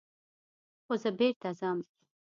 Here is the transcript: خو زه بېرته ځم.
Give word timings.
خو 0.85 0.93
زه 1.01 1.09
بېرته 1.19 1.49
ځم. 1.59 1.79